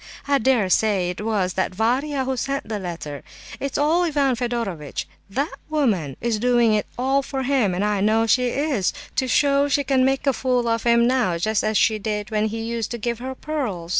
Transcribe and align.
I 0.27 0.39
dare 0.39 0.67
say 0.67 1.11
it 1.11 1.21
was 1.23 1.53
that 1.53 1.75
Varia 1.75 2.25
who 2.25 2.35
sent 2.35 2.67
the 2.67 2.79
letter. 2.79 3.21
It's 3.59 3.77
all 3.77 4.01
Ivan 4.01 4.35
Fedorovitch. 4.35 5.05
That 5.29 5.53
woman 5.69 6.17
is 6.19 6.39
doing 6.39 6.73
it 6.73 6.87
all 6.97 7.21
for 7.21 7.43
him, 7.43 7.75
I 7.75 8.01
know 8.01 8.25
she 8.25 8.47
is, 8.47 8.93
to 9.15 9.27
show 9.27 9.67
she 9.67 9.83
can 9.83 10.03
make 10.03 10.25
a 10.25 10.33
fool 10.33 10.67
of 10.67 10.85
him 10.85 11.05
now 11.05 11.37
just 11.37 11.63
as 11.63 11.77
she 11.77 11.99
did 11.99 12.31
when 12.31 12.47
he 12.47 12.63
used 12.63 12.89
to 12.89 12.97
give 12.97 13.19
her 13.19 13.35
pearls. 13.35 13.89